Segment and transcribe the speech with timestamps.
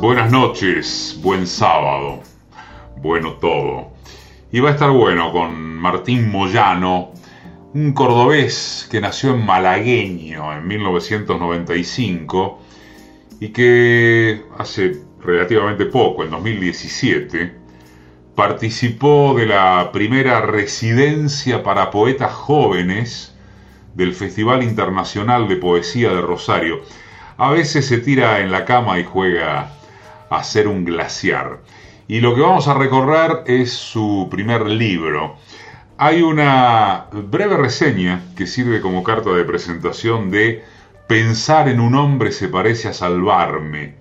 [0.00, 2.20] Buenas noches, buen sábado,
[2.96, 3.92] bueno todo.
[4.50, 7.12] Y va a estar bueno con Martín Moyano,
[7.74, 12.60] un cordobés que nació en Malagueño en 1995
[13.38, 17.54] y que hace relativamente poco, en 2017,
[18.34, 23.32] participó de la primera residencia para poetas jóvenes
[23.94, 26.80] del Festival Internacional de Poesía de Rosario.
[27.36, 29.72] A veces se tira en la cama y juega
[30.30, 31.58] a ser un glaciar.
[32.06, 35.36] Y lo que vamos a recorrer es su primer libro.
[35.96, 40.64] Hay una breve reseña que sirve como carta de presentación de
[41.06, 43.94] Pensar en un hombre se parece a salvarme.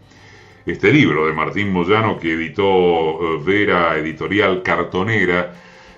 [0.65, 5.53] Este libro de Martín Moyano que editó eh, Vera Editorial Cartonera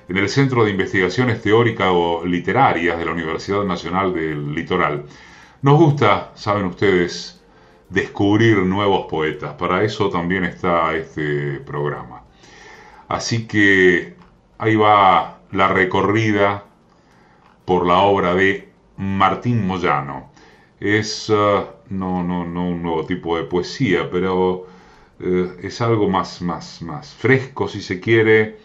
[0.10, 5.06] en el Centro de Investigaciones Teóricas o Literarias de la Universidad Nacional del Litoral.
[5.66, 7.42] Nos gusta, saben ustedes,
[7.90, 9.56] descubrir nuevos poetas.
[9.56, 12.22] Para eso también está este programa.
[13.08, 14.16] Así que
[14.60, 16.66] ahí va la recorrida
[17.66, 20.30] por la obra de Martín Moyano.
[20.80, 24.68] Es uh, no, no, no un nuevo tipo de poesía, pero
[25.20, 28.60] uh, es algo más, más, más fresco, si se quiere,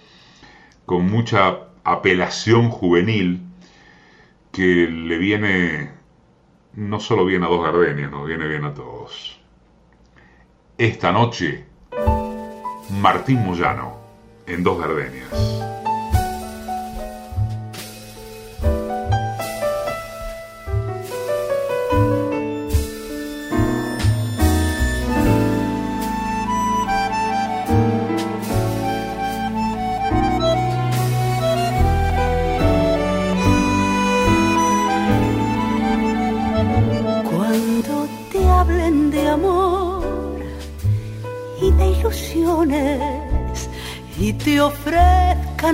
[0.84, 3.40] con mucha apelación juvenil
[4.52, 5.99] que le viene
[6.74, 9.40] no solo bien a dos gardenias, nos viene bien a todos.
[10.78, 11.64] Esta noche,
[13.00, 13.96] Martín Moyano,
[14.46, 15.79] en dos gardenias.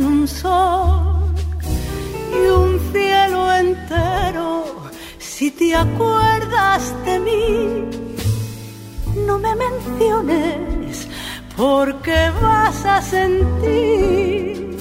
[0.04, 1.34] Un sol
[2.32, 4.64] y un cielo entero
[5.18, 7.44] si te acuerdas de mí.
[9.26, 11.08] No me menciones
[11.56, 14.76] porque vas a sentir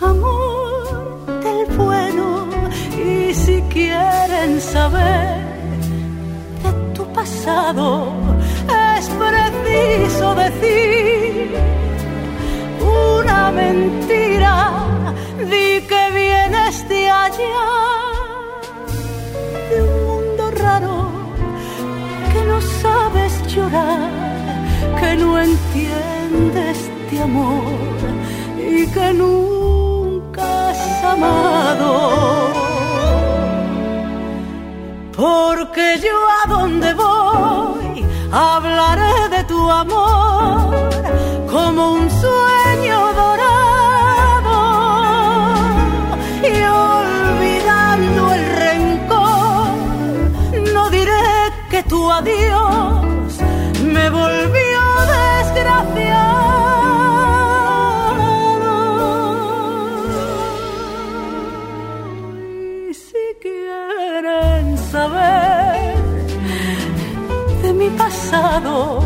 [0.00, 2.46] amor del bueno
[2.92, 5.44] y si quieren saber
[6.62, 8.05] de tu pasado
[35.76, 40.74] Porque yo a donde voy hablaré de tu amor
[41.50, 42.10] como un
[68.30, 69.05] pasado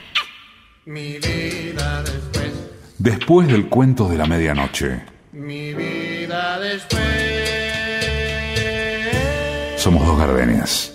[3.31, 5.03] Después del cuento de la medianoche.
[5.31, 7.01] Mi vida después.
[9.77, 10.93] Somos dos gardenias.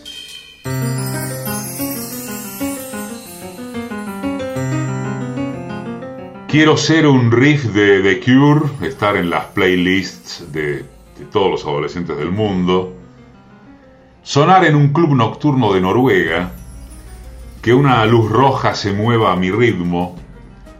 [6.47, 10.85] Quiero ser un riff de The Cure, estar en las playlists de,
[11.19, 12.93] de todos los adolescentes del mundo,
[14.23, 16.51] sonar en un club nocturno de Noruega,
[17.63, 20.26] que una luz roja se mueva a mi ritmo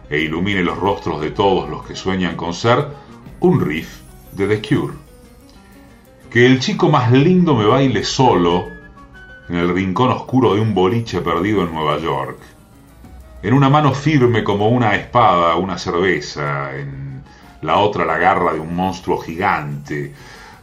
[0.09, 2.87] e ilumine los rostros de todos los que sueñan con ser
[3.39, 4.01] un riff
[4.31, 4.93] de The Cure.
[6.29, 8.65] Que el chico más lindo me baile solo
[9.49, 12.39] en el rincón oscuro de un boliche perdido en Nueva York.
[13.41, 17.23] En una mano firme como una espada, una cerveza, en
[17.61, 20.13] la otra la garra de un monstruo gigante,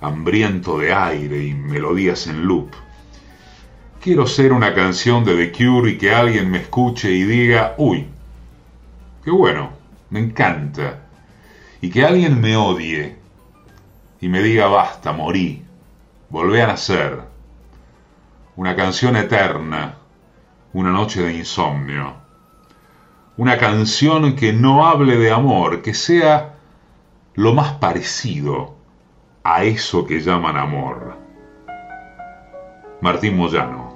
[0.01, 2.75] hambriento de aire y melodías en loop
[4.05, 8.07] Quiero ser una canción de The Cure y que alguien me escuche y diga, uy,
[9.25, 9.71] qué bueno,
[10.11, 11.01] me encanta.
[11.81, 13.17] Y que alguien me odie
[14.21, 15.65] y me diga, basta, morí,
[16.31, 17.21] volvé a nacer.
[18.57, 19.97] Una canción eterna,
[20.73, 22.15] una noche de insomnio.
[23.37, 26.55] Una canción que no hable de amor, que sea
[27.35, 28.77] lo más parecido
[29.43, 31.17] a eso que llaman amor.
[33.01, 33.95] Martín Moyano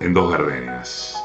[0.00, 1.24] en dos gardenias.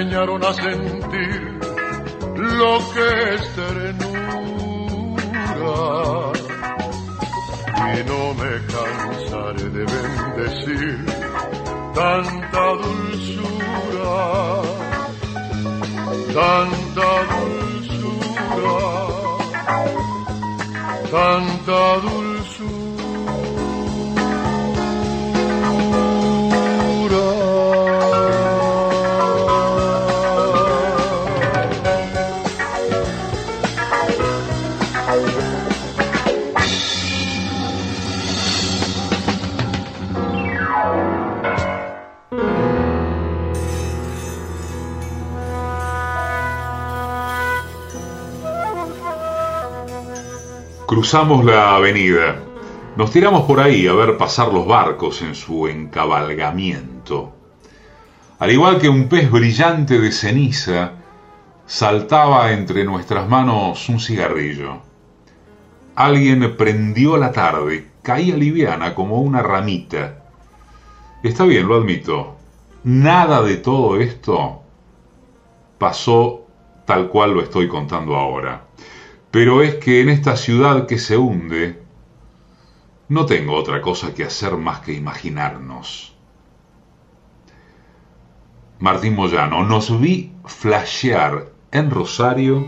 [0.00, 1.60] Enseñaron a sentir
[2.34, 4.00] lo que es ternura.
[7.92, 11.06] Y no me cansaré de bendecir
[11.94, 14.14] tanta dulzura,
[16.34, 18.78] tanta dulzura,
[21.10, 22.19] tanta dulzura.
[51.10, 52.36] Cruzamos la avenida.
[52.94, 57.34] Nos tiramos por ahí a ver pasar los barcos en su encabalgamiento.
[58.38, 60.92] Al igual que un pez brillante de ceniza,
[61.66, 64.82] saltaba entre nuestras manos un cigarrillo.
[65.96, 70.22] Alguien prendió la tarde, caía liviana como una ramita.
[71.24, 72.36] Está bien, lo admito.
[72.84, 74.62] Nada de todo esto
[75.76, 76.46] pasó
[76.84, 78.69] tal cual lo estoy contando ahora
[79.30, 81.82] pero es que en esta ciudad que se hunde,
[83.08, 86.14] no tengo otra cosa que hacer más que imaginarnos.
[88.78, 92.64] Martín Moyano, nos vi flashear en Rosario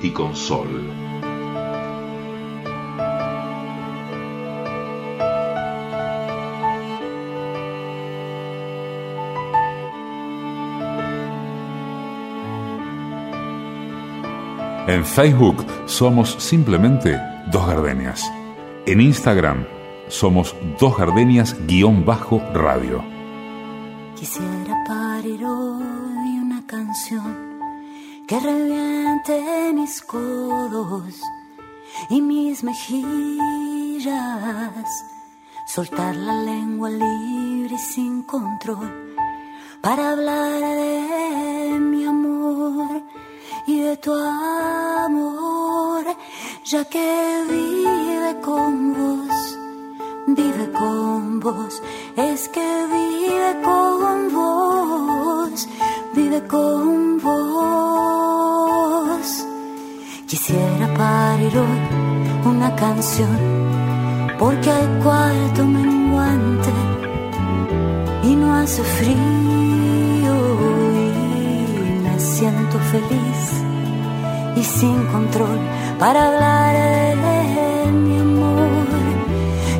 [0.00, 1.21] y con Sol.
[14.92, 17.18] En Facebook somos simplemente
[17.50, 18.30] Dos Gardenias.
[18.84, 19.64] En Instagram
[20.08, 23.02] somos Dos Gardenias-radio.
[24.14, 27.58] Quisiera parir hoy una canción
[28.28, 31.22] que reviente mis codos
[32.10, 34.10] y mis mejillas.
[35.68, 39.16] Soltar la lengua libre y sin control
[39.80, 43.02] para hablar de mi amor
[43.66, 44.71] y de tu amor,
[46.72, 49.58] ya que vive con vos,
[50.26, 51.82] vive con vos,
[52.16, 55.68] es que vive con vos,
[56.14, 58.46] vive con vos.
[60.26, 61.80] Quisiera parir hoy
[62.46, 63.36] una canción,
[64.38, 66.72] porque hay cuarto menguante
[68.22, 69.42] y no hace frío
[72.18, 73.62] siento feliz
[74.56, 75.60] y sin control
[76.02, 76.74] para hablar
[77.26, 78.88] de mi amor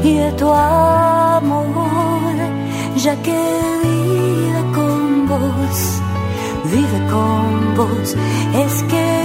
[0.05, 2.37] y de tu amor,
[2.97, 3.41] ya que
[3.83, 5.79] vive con vos,
[6.73, 8.09] vive con vos,
[8.55, 9.22] es que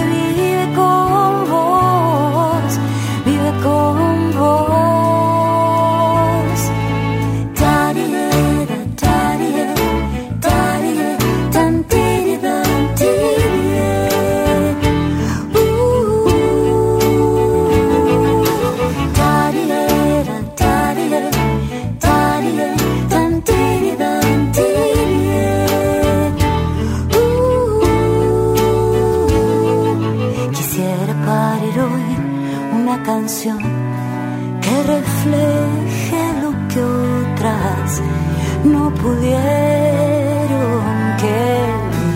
[33.28, 38.00] que refleje lo que otras
[38.64, 40.80] no pudieron,
[41.18, 41.66] que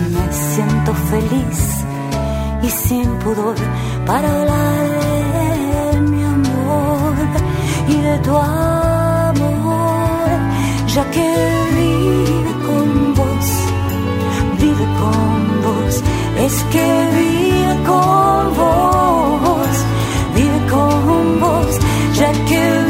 [0.09, 1.85] me siento feliz
[2.63, 3.55] y sin pudor
[4.07, 4.87] para hablar
[5.93, 7.13] de mi amor
[7.89, 9.49] y de tu amor,
[10.95, 11.29] ya que
[11.75, 13.47] vive con vos,
[14.59, 15.95] vive con vos,
[16.39, 18.92] es que vive con vos
[22.31, 22.82] vos,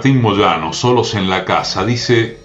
[0.00, 2.38] Martín Moyano, Solos en la Casa, dice,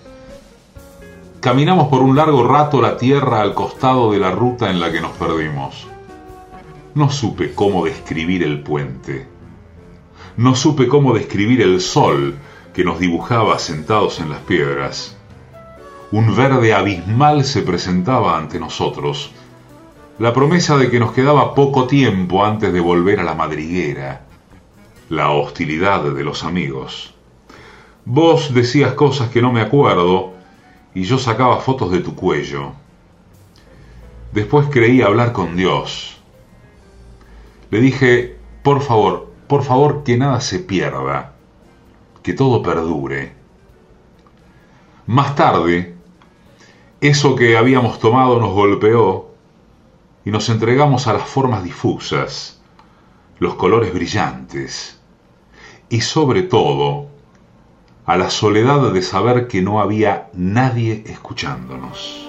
[1.40, 5.00] caminamos por un largo rato la tierra al costado de la ruta en la que
[5.00, 5.88] nos perdimos.
[6.96, 9.30] No supe cómo describir el puente.
[10.36, 12.36] No supe cómo describir el sol
[12.74, 15.16] que nos dibujaba sentados en las piedras.
[16.12, 19.32] Un verde abismal se presentaba ante nosotros.
[20.20, 24.26] La promesa de que nos quedaba poco tiempo antes de volver a la madriguera.
[25.08, 27.15] La hostilidad de los amigos
[28.08, 30.34] Vos decías cosas que no me acuerdo
[30.94, 32.74] y yo sacaba fotos de tu cuello.
[34.32, 36.22] Después creí hablar con Dios.
[37.72, 41.34] Le dije, por favor, por favor, que nada se pierda,
[42.22, 43.34] que todo perdure.
[45.08, 45.96] Más tarde,
[47.02, 49.32] eso que habíamos tomado nos golpeó
[50.24, 52.62] y nos entregamos a las formas difusas,
[53.40, 55.00] los colores brillantes
[55.90, 57.15] y sobre todo
[58.06, 62.25] a la soledad de saber que no había nadie escuchándonos.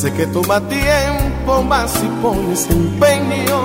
[0.00, 3.60] Sé que toma tiempo, más si pones empeño,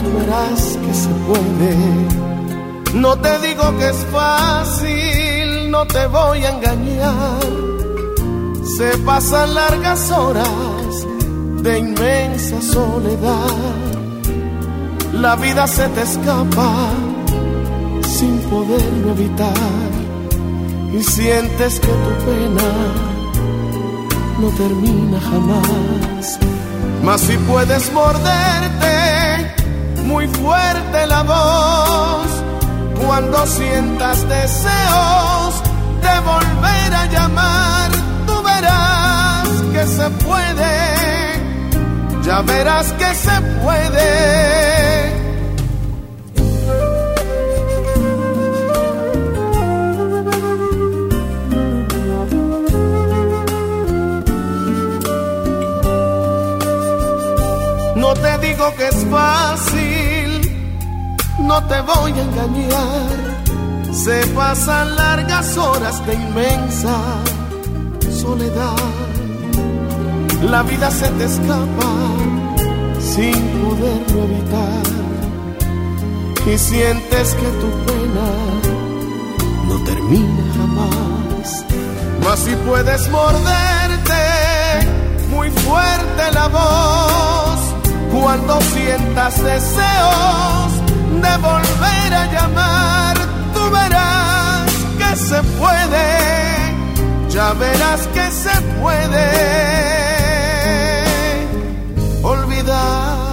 [0.00, 1.74] tú verás que se puede.
[2.92, 7.40] No te digo que es fácil, no te voy a engañar.
[8.76, 11.06] Se pasan largas horas
[11.62, 13.74] de inmensa soledad.
[15.14, 16.90] La vida se te escapa
[18.14, 19.90] sin poderlo evitar.
[20.92, 22.70] Y sientes que tu pena
[24.40, 26.38] no termina jamás.
[27.02, 28.96] Mas si puedes morderte
[30.04, 32.28] muy fuerte la voz,
[33.04, 35.52] cuando sientas deseos
[36.06, 37.90] de volver a llamar,
[38.26, 40.74] tú verás que se puede,
[42.22, 44.83] ya verás que se puede
[58.12, 60.28] te digo que es fácil,
[61.38, 63.34] no te voy a engañar.
[63.92, 66.98] Se pasan largas horas de inmensa
[68.10, 68.76] soledad.
[70.42, 71.90] La vida se te escapa
[73.00, 74.86] sin poderlo evitar.
[76.46, 78.28] Y sientes que tu pena
[79.68, 81.64] no termina jamás.
[82.24, 84.24] Mas si puedes morderte
[85.30, 87.33] muy fuerte la voz
[88.20, 90.72] cuando sientas deseos
[91.22, 93.16] de volver a llamar,
[93.52, 99.26] tú verás que se puede, ya verás que se puede
[102.22, 103.24] olvidar.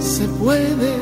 [0.00, 0.97] Se puede.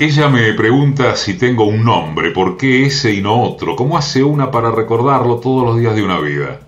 [0.00, 4.22] Ella me pregunta si tengo un nombre, por qué ese y no otro, cómo hace
[4.22, 6.60] una para recordarlo todos los días de una vida.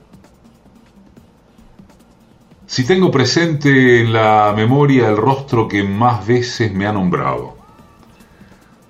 [2.66, 7.56] Si tengo presente en la memoria el rostro que más veces me ha nombrado.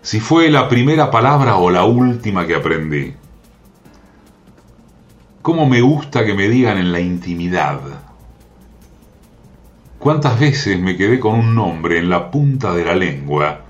[0.01, 3.13] Si fue la primera palabra o la última que aprendí.
[5.43, 7.79] Cómo me gusta que me digan en la intimidad.
[9.99, 13.67] ¿Cuántas veces me quedé con un nombre en la punta de la lengua?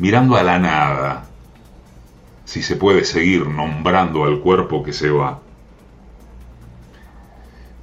[0.00, 1.26] Mirando a la nada,
[2.46, 5.40] si se puede seguir nombrando al cuerpo que se va.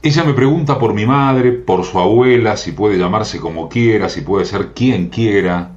[0.01, 4.21] Ella me pregunta por mi madre, por su abuela, si puede llamarse como quiera, si
[4.21, 5.71] puede ser quien quiera,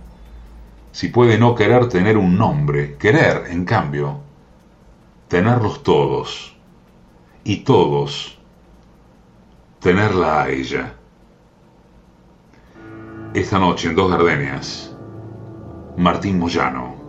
[0.93, 4.21] si puede no querer tener un nombre, querer, en cambio,
[5.29, 6.57] tenerlos todos,
[7.45, 8.39] y todos,
[9.79, 10.95] tenerla a ella.
[13.35, 14.90] Esta noche en Dos Gardenias
[15.97, 17.00] Martín Moyano.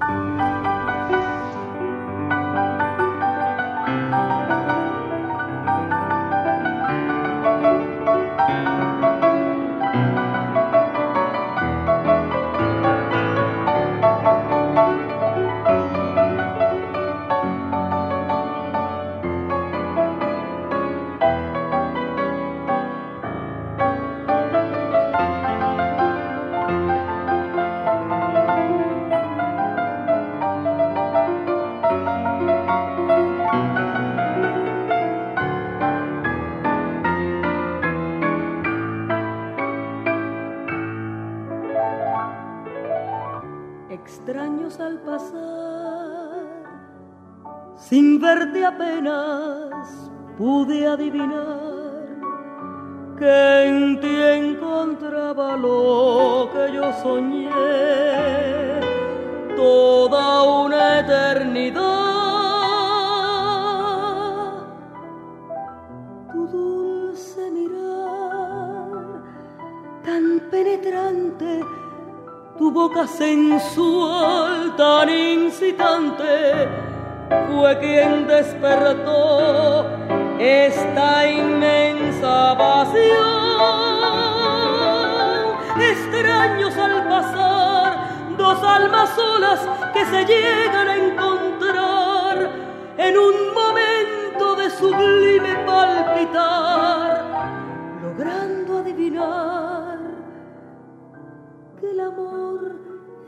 [102.12, 102.60] Amor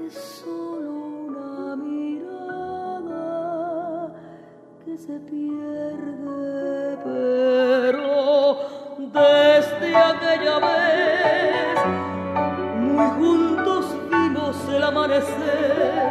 [0.05, 0.91] es solo
[1.27, 3.33] una mirada
[4.83, 8.57] que se pierde, pero
[8.97, 11.79] desde aquella vez
[12.77, 16.02] muy juntos vimos el amanecer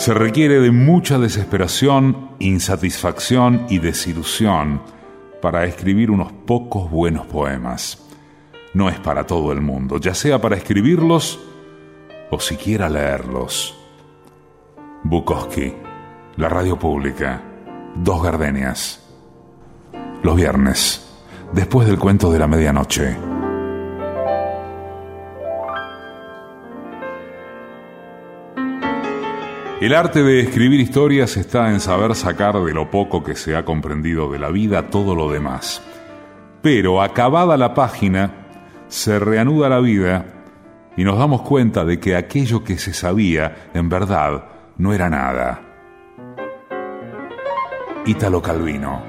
[0.00, 4.80] Se requiere de mucha desesperación, insatisfacción y desilusión
[5.42, 8.02] para escribir unos pocos buenos poemas.
[8.72, 11.38] No es para todo el mundo, ya sea para escribirlos
[12.30, 13.76] o siquiera leerlos.
[15.02, 15.74] Bukowski,
[16.38, 17.42] la radio pública,
[17.94, 19.06] Dos Gardenias.
[20.22, 21.12] Los viernes,
[21.52, 23.29] después del cuento de la medianoche.
[29.80, 33.64] El arte de escribir historias está en saber sacar de lo poco que se ha
[33.64, 35.82] comprendido de la vida todo lo demás.
[36.60, 38.30] Pero acabada la página,
[38.88, 40.26] se reanuda la vida
[40.98, 44.44] y nos damos cuenta de que aquello que se sabía, en verdad,
[44.76, 45.62] no era nada.
[48.04, 49.02] Ítalo Calvino.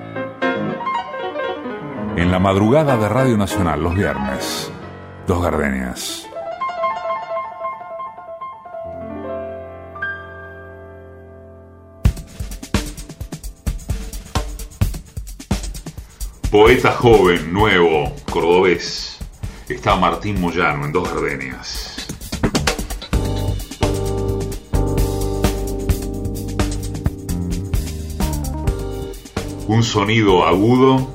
[2.15, 4.71] En la madrugada de Radio Nacional, los viernes,
[5.27, 6.30] Dos Gardenias.
[16.51, 19.17] Poeta joven, nuevo, cordobés.
[19.69, 22.07] Está Martín Moyano en Dos Gardenias.
[29.65, 31.07] Un sonido agudo,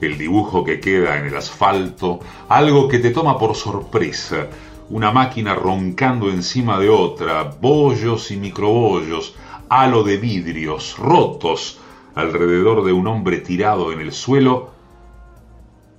[0.00, 4.48] el dibujo que queda en el asfalto, algo que te toma por sorpresa,
[4.88, 9.36] una máquina roncando encima de otra, bollos y microbollos,
[9.68, 11.78] halo de vidrios rotos
[12.14, 14.70] alrededor de un hombre tirado en el suelo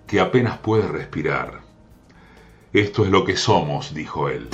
[0.08, 1.62] que apenas puede respirar.
[2.74, 4.50] Esto es lo que somos, dijo él.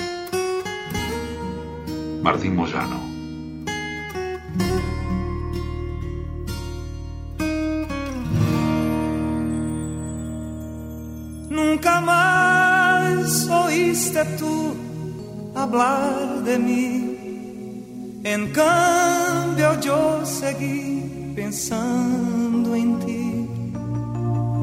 [2.22, 3.00] Martín Moyano.
[11.50, 14.76] Nunca más oíste tú
[15.56, 18.22] hablar de mí.
[18.24, 20.97] En cambio yo seguí
[21.38, 23.48] pensando en ti.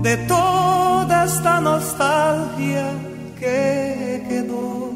[0.03, 2.87] De toda esta nostalgia
[3.39, 4.91] que quedó,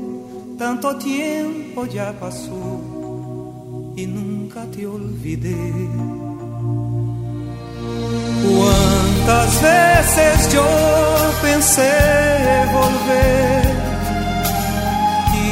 [0.58, 2.64] tanto tiempo ya pasó
[3.96, 5.72] y nunca te olvidé.
[8.44, 10.68] Cuántas veces yo
[11.46, 11.94] pensé
[12.78, 13.62] volver
[15.44, 15.48] y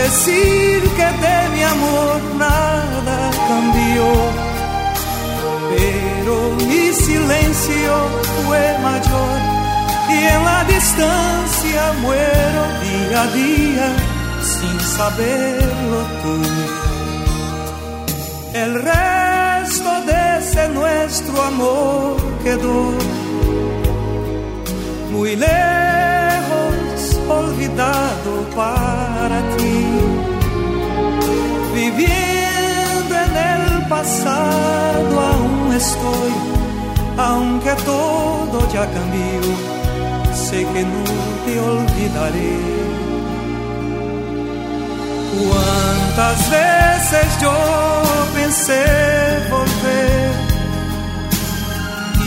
[0.00, 4.06] decir que de mi amor nada cambió,
[5.76, 6.34] pero
[6.68, 7.92] mi silencio
[8.46, 9.38] fue mayor
[10.10, 13.88] y en la distancia muero día a día
[14.42, 16.36] sin saberlo tú.
[18.54, 22.92] El resto de ese nuestro amor quedó
[25.10, 29.86] muy lejos, olvidado para ti.
[31.74, 35.31] Viviendo en el pasado
[35.86, 36.32] estoy,
[37.18, 39.42] aunque todo ya cambió,
[40.46, 41.04] sé que no
[41.44, 42.56] te olvidaré.
[45.34, 47.56] Cuántas veces yo
[48.34, 48.84] pensé
[49.50, 50.32] volver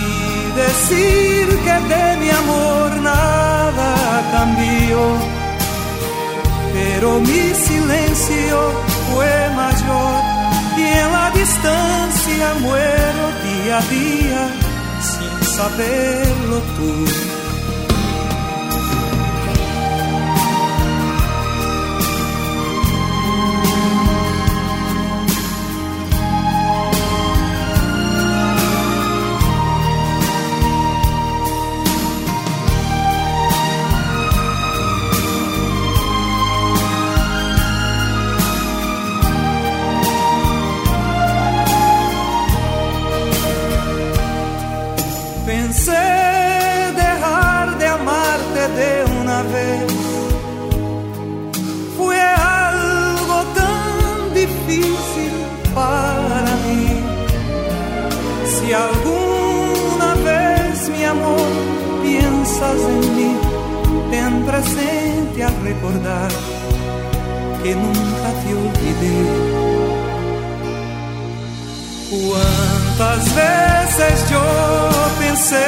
[0.03, 0.05] y
[0.63, 3.91] decir que de mi amor nada
[4.35, 4.99] cambió,
[6.73, 8.57] pero mi silencio
[9.07, 10.34] fue mayor
[10.77, 14.49] y en la distancia muero día a día
[15.01, 17.34] sin saberlo tú.
[62.61, 63.35] En mí,
[64.11, 66.29] ten presente al recordar
[67.61, 69.19] que nunca te olvidé.
[72.09, 74.41] Cuántas veces yo
[75.19, 75.67] pensé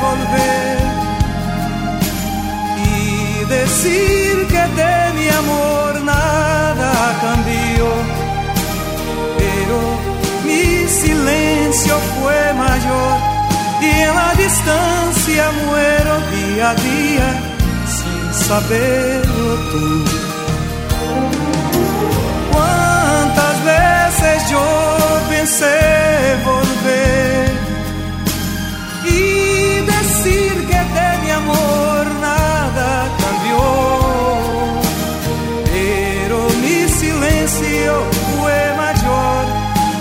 [0.00, 0.78] volver
[2.86, 7.86] y decir que de mi amor nada cambió,
[9.38, 9.78] pero
[10.44, 13.27] mi silencio fue mayor
[13.80, 17.28] y en la distancia muero día a día
[17.96, 20.04] sin saberlo tú.
[22.52, 24.66] Cuántas veces yo
[25.30, 25.78] pensé
[26.44, 27.50] volver
[29.04, 33.64] y decir que de mi amor nada cambió,
[35.72, 37.92] pero mi silencio
[38.38, 39.44] fue mayor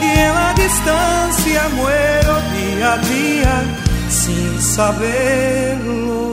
[0.01, 3.46] y en la distancia muero día a día
[4.77, 6.27] saberlo.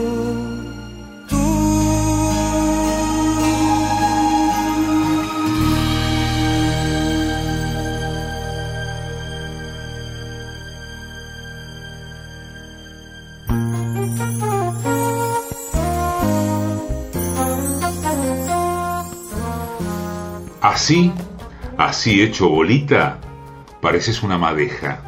[20.61, 21.11] Así,
[21.77, 23.17] así hecho bolita,
[23.81, 25.05] pareces una madeja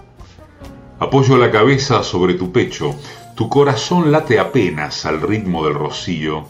[1.00, 2.95] Apoyo la cabeza sobre tu pecho,
[3.38, 6.47] tu corazón late apenas al ritmo del rocío,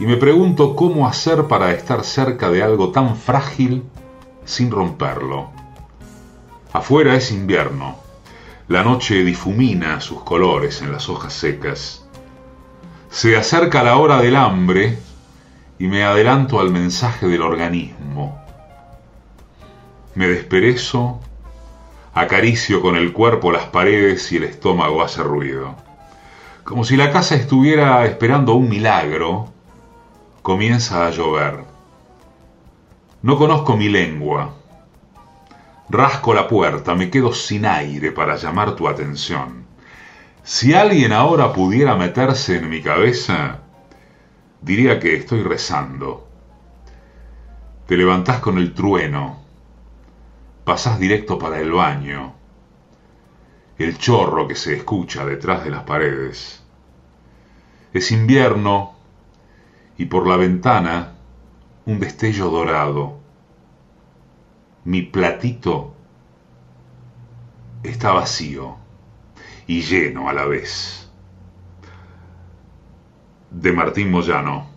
[0.00, 3.84] y me pregunto cómo hacer para estar cerca de algo tan frágil
[4.44, 5.50] sin romperlo.
[6.72, 7.98] Afuera es invierno,
[8.66, 12.04] La noche difumina sus colores en las hojas secas.
[13.08, 14.98] Se acerca la hora del hambre
[15.78, 18.40] y me adelanto al mensaje del organismo.
[20.16, 21.20] Me desperezo,
[22.12, 25.91] acaricio con el cuerpo las paredes y el estómago hace ruido.
[26.64, 29.48] Como si la casa estuviera esperando un milagro,
[30.42, 31.64] comienza a llover.
[33.20, 34.54] No conozco mi lengua.
[35.88, 39.66] Rasco la puerta, me quedo sin aire para llamar tu atención.
[40.44, 43.58] Si alguien ahora pudiera meterse en mi cabeza,
[44.60, 46.28] diría que estoy rezando.
[47.86, 49.40] Te levantás con el trueno,
[50.64, 52.34] pasás directo para el baño,
[53.82, 56.62] el chorro que se escucha detrás de las paredes.
[57.92, 58.94] Es invierno
[59.98, 61.14] y por la ventana
[61.86, 63.18] un destello dorado.
[64.84, 65.94] Mi platito
[67.82, 68.76] está vacío
[69.66, 71.10] y lleno a la vez.
[73.50, 74.68] De Martín Moyano,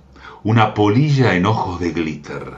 [0.44, 2.58] una polilla en ojos de glitter.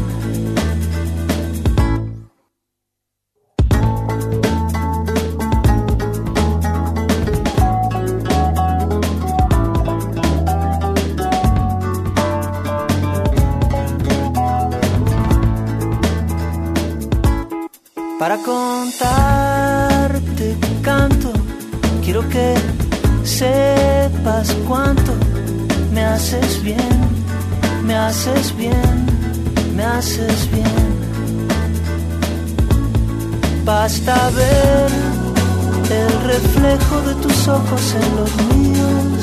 [28.11, 29.05] Haces bien,
[29.73, 30.85] me haces bien.
[33.63, 34.91] Basta ver
[36.01, 39.21] el reflejo de tus ojos en los míos,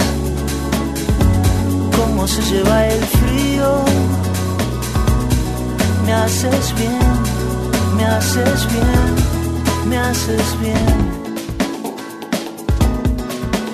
[1.98, 3.84] cómo se lleva el frío,
[6.06, 7.14] me me haces bien,
[7.98, 9.28] me haces bien.
[9.88, 10.96] Me haces bien,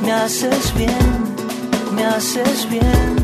[0.04, 1.08] me haces bien,
[1.96, 3.23] me haces bien.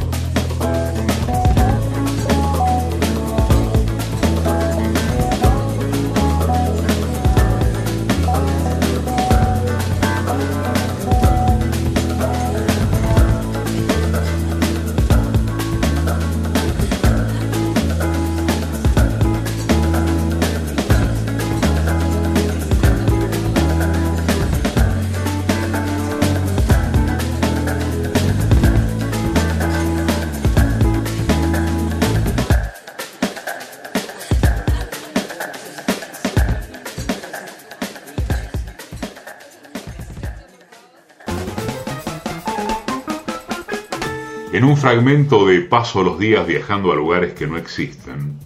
[44.81, 48.39] fragmento de Paso los días viajando a lugares que no existen,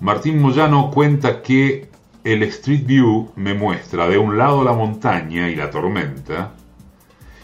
[0.00, 1.88] Martín Moyano cuenta que
[2.22, 6.52] el Street View me muestra de un lado la montaña y la tormenta,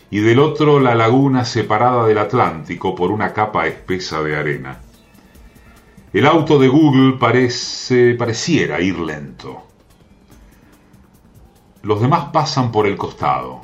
[0.08, 4.78] y del otro la laguna separada del Atlántico por una capa espesa de arena.
[6.12, 9.66] El auto de Google parece, pareciera ir lento.
[11.82, 13.62] Los demás pasan por el costado,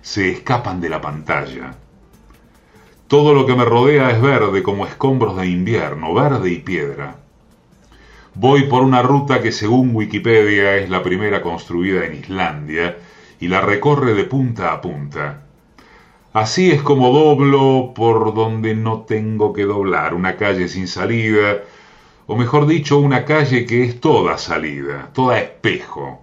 [0.00, 1.74] se escapan de la pantalla
[3.10, 7.16] todo lo que me rodea es verde como escombros de invierno, verde y piedra.
[8.36, 12.98] Voy por una ruta que según Wikipedia es la primera construida en Islandia
[13.40, 15.42] y la recorre de punta a punta.
[16.32, 21.64] Así es como doblo por donde no tengo que doblar, una calle sin salida,
[22.28, 26.22] o mejor dicho, una calle que es toda salida, toda espejo.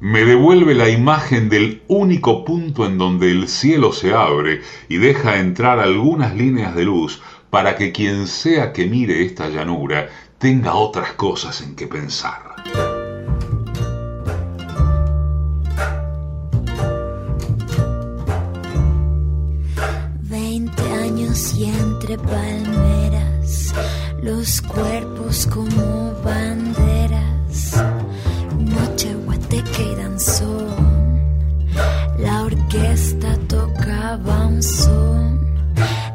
[0.00, 5.38] Me devuelve la imagen del único punto en donde el cielo se abre y deja
[5.38, 7.20] entrar algunas líneas de luz
[7.50, 12.38] para que quien sea que mire esta llanura tenga otras cosas en que pensar.
[20.22, 23.74] Veinte años y entre palmeras,
[24.22, 26.89] los cuerpos como banderas,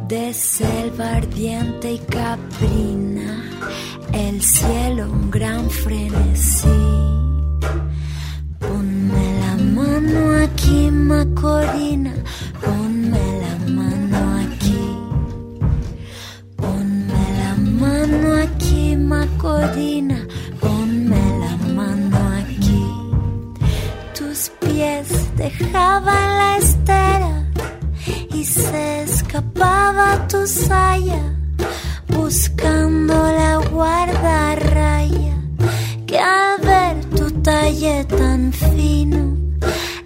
[0.08, 3.44] de selva ardiente y caprina,
[4.14, 6.68] el cielo un gran frenesí.
[8.60, 12.14] Ponme la mano aquí, Macorina,
[12.64, 14.84] ponme la mano aquí.
[16.56, 20.20] Ponme la mano aquí, Macorina,
[20.60, 22.86] ponme la mano aquí.
[24.18, 26.25] Tus pies dejaban
[32.08, 35.38] buscando la guardarraya
[36.06, 39.38] que al ver tu talle tan fino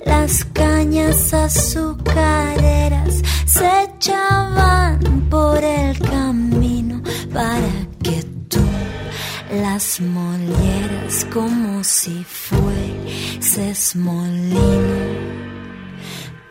[0.06, 7.02] las cañas azucareras se echaban por el camino
[7.34, 8.64] para que tú
[9.62, 15.40] las molieras como si fueses molino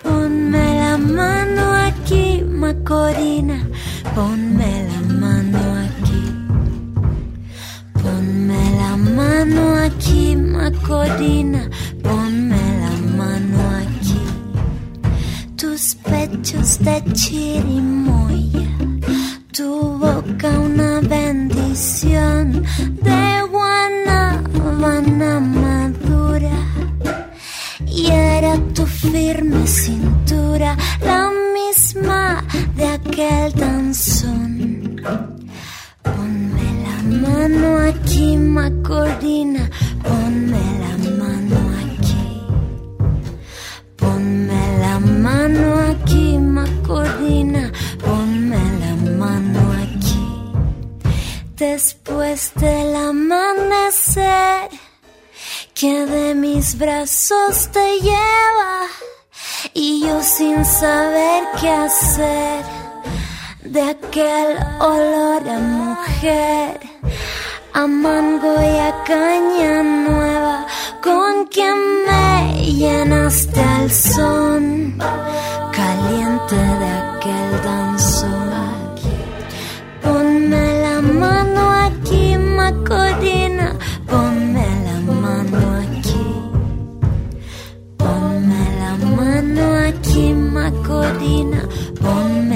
[0.02, 3.67] Ponme la mano aquí, Macorina.
[9.38, 11.70] Mano aquí, Macorina.
[12.02, 14.22] Ponme la mano aquí.
[15.56, 18.68] Tus pechos de chirimoya.
[19.52, 19.68] Tu
[19.98, 22.64] boca una bendición
[23.06, 23.22] de
[23.52, 26.58] guanábana madura
[27.86, 30.57] y era tu firme cintura
[56.78, 58.86] brazos te lleva
[59.74, 62.64] y yo sin saber qué hacer
[63.64, 66.80] de aquel olor a mujer,
[67.74, 70.66] a mango y a caña nueva
[71.02, 71.76] con quien
[72.06, 74.98] me llenaste al son
[75.72, 78.38] caliente de aquel danzón.
[80.02, 83.74] Ponme la mano aquí, Macorina,
[84.06, 84.47] ponme
[90.98, 91.62] Macorina,
[92.00, 92.47] ponme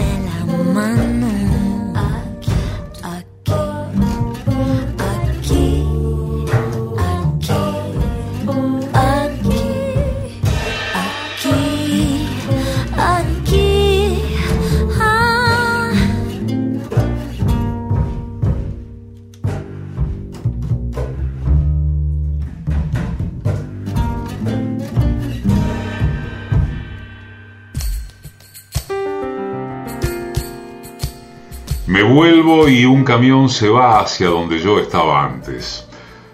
[31.92, 35.86] Me vuelvo y un camión se va hacia donde yo estaba antes.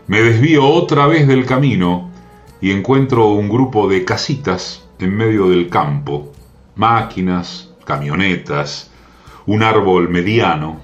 [0.07, 2.13] Me desvío otra vez del camino
[2.61, 6.33] y encuentro un grupo de casitas en medio del campo,
[6.77, 8.93] máquinas, camionetas,
[9.47, 10.81] un árbol mediano.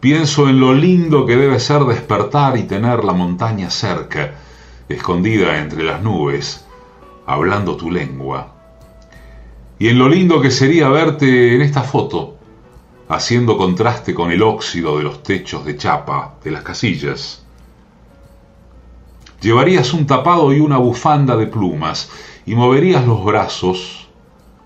[0.00, 4.32] Pienso en lo lindo que debe ser despertar y tener la montaña cerca,
[4.88, 6.66] escondida entre las nubes,
[7.26, 8.54] hablando tu lengua.
[9.78, 12.35] Y en lo lindo que sería verte en esta foto,
[13.08, 17.42] haciendo contraste con el óxido de los techos de chapa de las casillas.
[19.40, 22.10] Llevarías un tapado y una bufanda de plumas
[22.46, 24.08] y moverías los brazos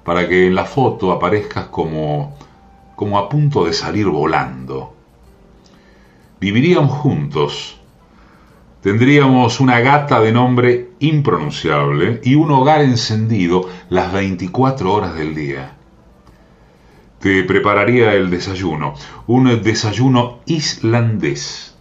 [0.05, 2.39] para que en la foto aparezcas como
[2.97, 4.95] como a punto de salir volando.
[6.39, 7.81] Viviríamos juntos.
[8.83, 15.80] Tendríamos una gata de nombre impronunciable y un hogar encendido las 24 horas del día
[17.21, 18.95] te prepararía el desayuno,
[19.27, 21.77] un desayuno islandés.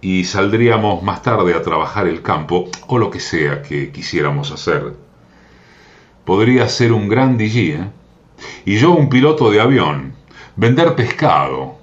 [0.00, 4.94] Y saldríamos más tarde a trabajar el campo o lo que sea que quisiéramos hacer.
[6.24, 7.90] podría ser un gran DJ, ¿eh?
[8.64, 10.14] y yo un piloto de avión,
[10.56, 11.76] vender pescado.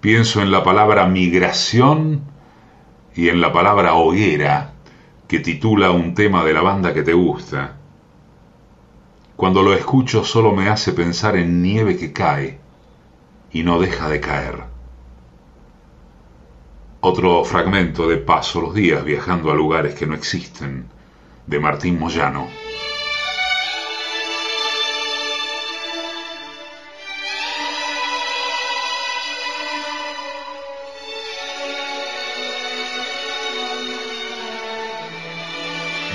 [0.00, 2.22] Pienso en la palabra migración
[3.14, 4.72] y en la palabra hoguera,
[5.28, 7.76] que titula un tema de la banda que te gusta.
[9.36, 12.58] Cuando lo escucho solo me hace pensar en nieve que cae
[13.52, 14.64] y no deja de caer.
[17.02, 20.86] Otro fragmento de Paso los días viajando a lugares que no existen,
[21.46, 22.48] de Martín Moyano.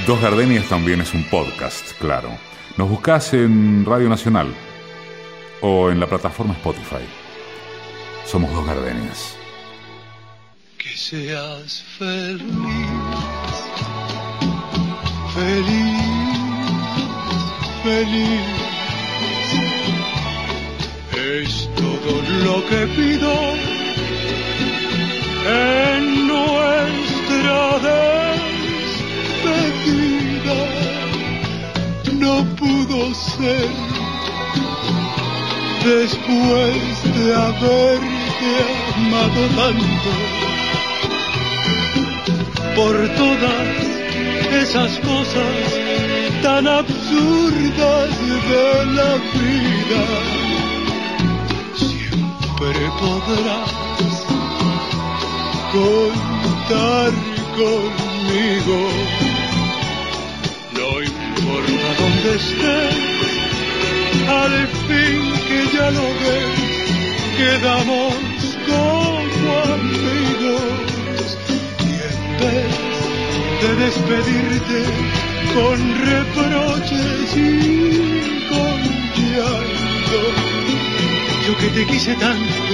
[0.07, 2.32] Dos Gardenias también es un podcast, claro.
[2.78, 4.47] Nos buscas en Radio Nacional
[5.61, 7.03] o en la plataforma Spotify.
[8.26, 9.36] Somos Dos Gardenias.
[10.78, 12.41] Que seas feliz,
[15.34, 16.01] feliz,
[17.84, 18.41] feliz.
[21.13, 23.32] Es todo lo que pido
[25.45, 26.72] en nuestra
[30.45, 30.80] no
[35.85, 38.51] después de haberte
[38.95, 40.11] amado tanto
[42.75, 43.67] por todas
[44.61, 45.55] esas cosas
[46.43, 48.09] tan absurdas
[48.49, 50.03] de la vida.
[51.75, 53.71] Siempre podrás
[55.71, 57.11] contar
[57.55, 59.30] conmigo
[62.24, 62.95] donde estés,
[64.30, 66.59] al fin que ya lo ves,
[67.38, 68.13] quedamos
[68.67, 71.38] como amigos
[71.80, 72.72] y en vez
[73.61, 74.80] de despedirte
[75.53, 77.39] con reproches y
[78.49, 78.78] con
[79.36, 80.22] llanto,
[81.47, 82.74] yo que te quise tanto,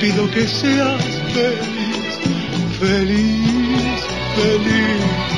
[0.00, 1.02] pido que seas
[1.32, 2.18] feliz,
[2.78, 4.00] feliz,
[4.36, 5.37] feliz.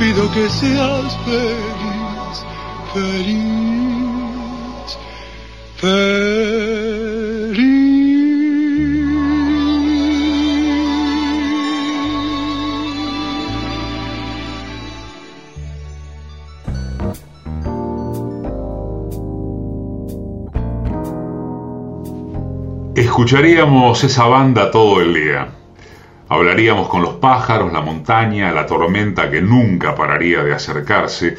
[0.00, 2.46] pido que seas feliz,
[2.94, 4.18] feliz,
[5.76, 6.40] feliz.
[22.94, 25.59] Escucharíamos esa banda todo el día.
[26.32, 31.36] Hablaríamos con los pájaros, la montaña, la tormenta que nunca pararía de acercarse,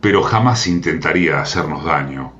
[0.00, 2.32] pero jamás intentaría hacernos daño.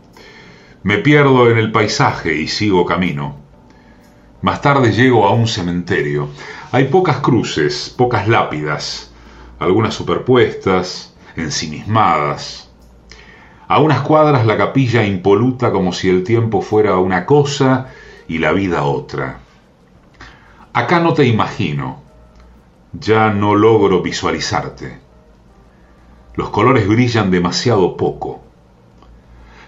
[0.83, 3.37] Me pierdo en el paisaje y sigo camino.
[4.43, 6.31] Más tarde llego a un cementerio.
[6.73, 9.13] Hay pocas cruces, pocas lápidas,
[9.61, 12.69] algunas superpuestas, ensimismadas.
[13.69, 17.87] A unas cuadras la capilla impoluta como si el tiempo fuera una cosa
[18.27, 19.39] y la vida otra.
[20.73, 22.01] Acá no te imagino,
[22.93, 24.99] ya no logro visualizarte.
[26.37, 28.41] Los colores brillan demasiado poco.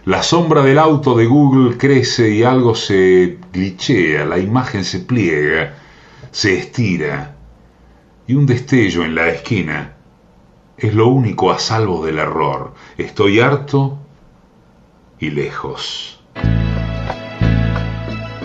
[0.05, 5.74] La sombra del auto de Google crece y algo se glitchea, la imagen se pliega,
[6.30, 7.36] se estira,
[8.26, 9.94] y un destello en la esquina
[10.76, 12.74] es lo único a salvo del error.
[12.96, 13.98] Estoy harto
[15.18, 16.20] y lejos.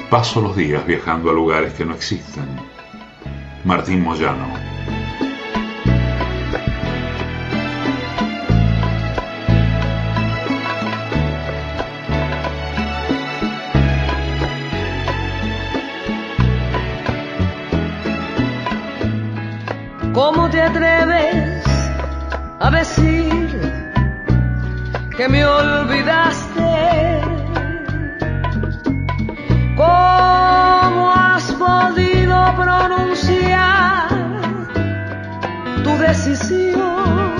[0.10, 2.46] Paso los días viajando a lugares que no existen.
[3.66, 4.48] Martín Moyano.
[20.14, 21.64] ¿Cómo te atreves
[22.62, 23.60] a decir
[25.18, 26.47] que me olvidaste?
[32.68, 34.10] Pronunciar
[35.84, 37.32] tu decisión?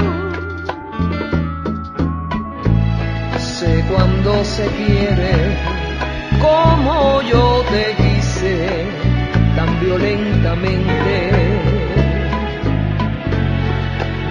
[3.38, 5.34] Sé cuando se quiere,
[6.40, 8.86] como yo te quise
[9.58, 11.16] tan violentamente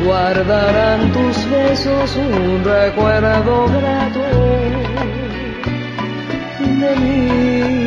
[0.04, 4.24] guardarán tus besos un recuerdo grato
[6.80, 7.85] de mí.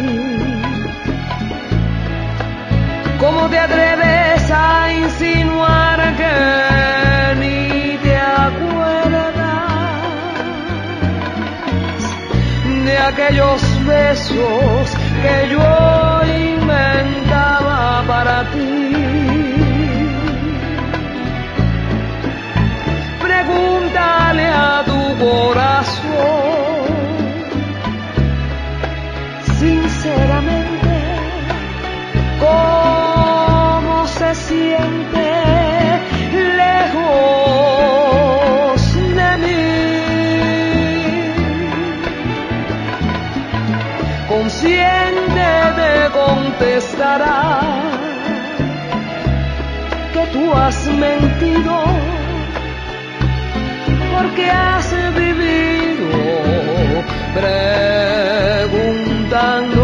[3.30, 9.36] ¿Cómo te atreves a insinuar que ni te acuerdas
[12.86, 14.89] de aquellos besos
[15.21, 18.80] que yo inventaba para ti?
[23.21, 25.78] pregúntale a tu corazón.
[50.13, 51.84] Que tú has mentido
[54.13, 56.07] porque has vivido
[58.59, 59.78] preguntando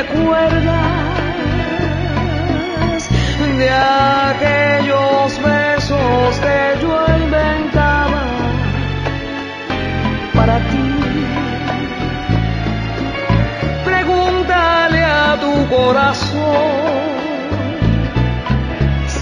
[0.00, 1.10] acuerdas
[3.58, 8.24] de aquellos besos que yo inventaba
[10.34, 10.88] para ti?
[13.84, 16.80] Pregúntale a tu corazón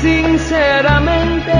[0.00, 1.52] sinceramente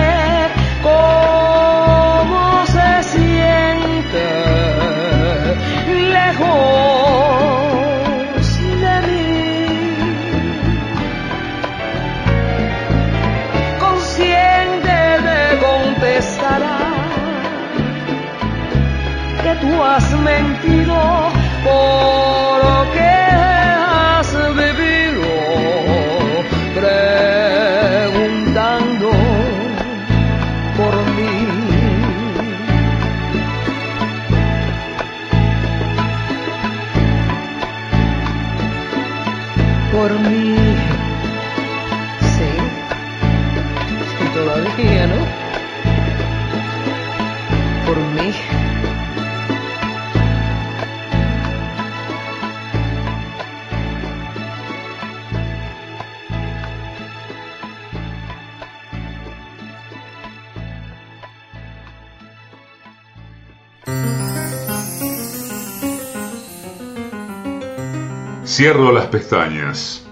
[68.59, 70.04] Cierro las pestañas.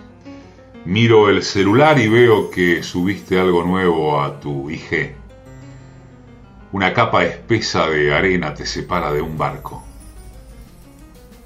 [0.84, 5.16] Miro el celular y veo que subiste algo nuevo a tu IG.
[6.70, 9.82] Una capa espesa de arena te separa de un barco.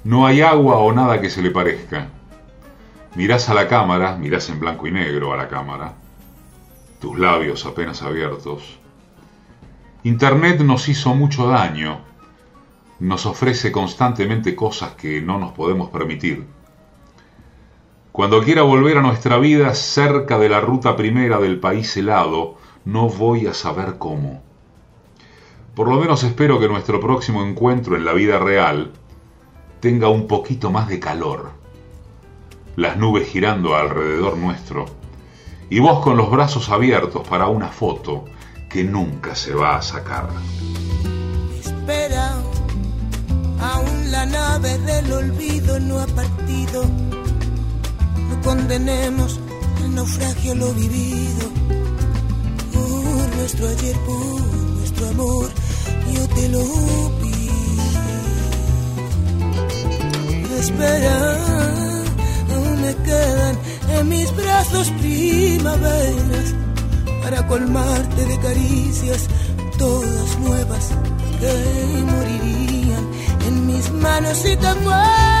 [0.03, 2.09] No hay agua o nada que se le parezca.
[3.15, 5.95] Mirás a la cámara, mirás en blanco y negro a la cámara,
[6.99, 8.77] tus labios apenas abiertos.
[10.03, 12.01] Internet nos hizo mucho daño,
[12.99, 16.60] nos ofrece constantemente cosas que no nos podemos permitir.
[18.11, 23.07] Cuando quiera volver a nuestra vida cerca de la ruta primera del país helado, no
[23.07, 24.41] voy a saber cómo.
[25.75, 28.91] Por lo menos espero que nuestro próximo encuentro en la vida real
[29.79, 31.51] tenga un poquito más de calor.
[32.75, 34.85] Las nubes girando alrededor nuestro
[35.69, 38.25] y vos con los brazos abiertos para una foto
[38.69, 40.27] que nunca se va a sacar.
[41.57, 42.41] Espera
[44.11, 46.83] la nave del olvido no ha partido.
[48.43, 49.39] Condenemos
[49.83, 51.45] el naufragio lo vivido.
[52.73, 54.41] Por nuestro ayer, por
[54.77, 55.49] nuestro amor,
[56.13, 56.63] yo te lo
[57.21, 57.41] pido.
[60.59, 61.37] Espera,
[62.53, 63.57] aún me quedan
[63.97, 66.55] en mis brazos primaveras
[67.23, 69.27] para colmarte de caricias
[69.77, 70.89] todas nuevas
[71.39, 73.03] que morirían
[73.47, 75.40] en mis manos si te mueres.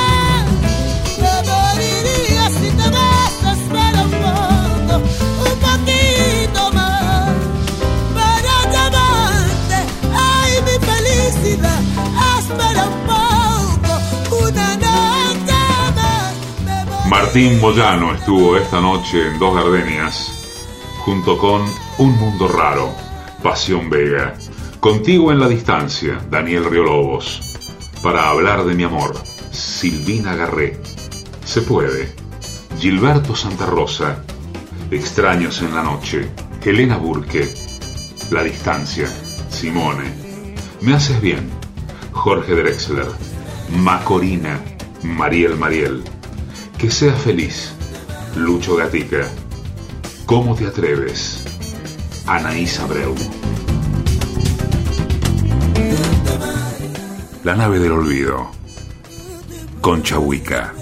[17.11, 21.61] Martín Moyano estuvo esta noche en Dos Gardenias, junto con
[21.97, 22.95] Un Mundo Raro,
[23.43, 24.33] Pasión Vega,
[24.79, 27.57] Contigo en la Distancia, Daniel Riolobos,
[28.01, 29.13] para hablar de mi amor,
[29.51, 30.79] Silvina Garré,
[31.43, 32.15] Se puede,
[32.79, 34.23] Gilberto Santa Rosa,
[34.89, 36.29] Extraños en la Noche,
[36.63, 37.45] Elena Burke,
[38.31, 39.09] La Distancia,
[39.49, 40.13] Simone,
[40.79, 41.49] Me Haces Bien,
[42.13, 43.07] Jorge Drexler,
[43.75, 44.61] Macorina,
[45.03, 46.01] Mariel Mariel,
[46.81, 47.73] que seas feliz.
[48.35, 49.29] Lucho Gatica.
[50.25, 51.43] ¿Cómo te atreves?
[52.25, 53.13] Anaís Abreu.
[57.43, 58.49] La nave del olvido.
[59.79, 60.73] Concha Huica.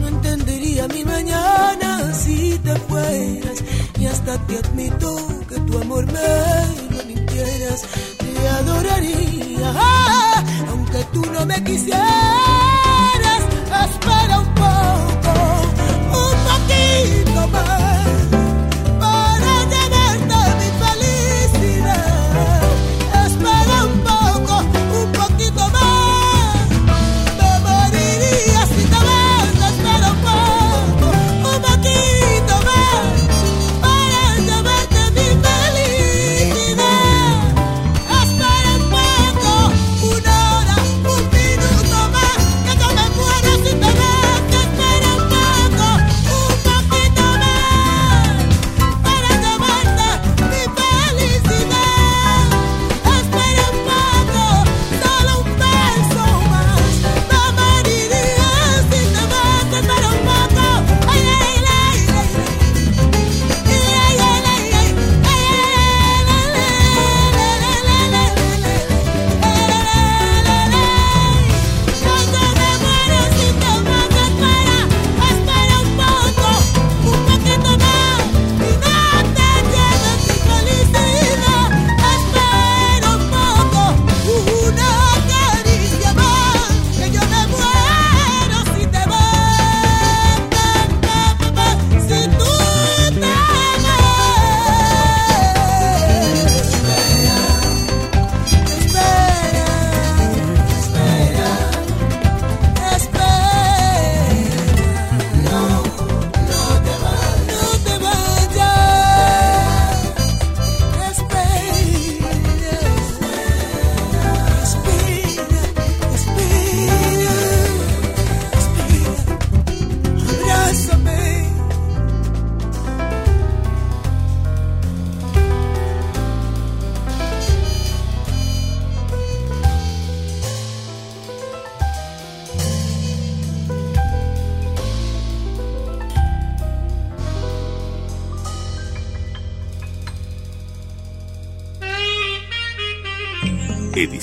[0.00, 3.62] No entendería mi mañana si te fueras.
[4.00, 5.08] Y hasta te admito
[5.48, 7.82] que tu amor me lo mintieras.
[8.18, 9.72] Te adoraría,
[10.68, 12.71] aunque tú no me quisieras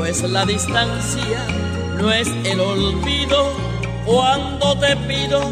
[0.00, 1.46] pues la distancia
[1.98, 3.52] no es el olvido
[4.06, 5.42] cuando te pido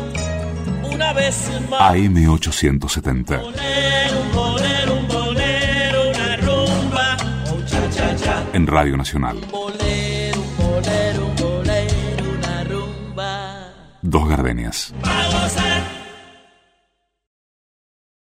[0.91, 1.93] una vez más.
[1.93, 3.43] AM870.
[3.43, 7.17] Bolero, un bolero, un bolero, una rumba,
[7.53, 8.43] oh, cha, cha, cha.
[8.55, 9.37] En Radio Nacional.
[9.51, 13.73] Bolero, un bolero, un bolero, una rumba.
[14.01, 14.95] Dos gardenias.
[15.03, 15.98] Vamos a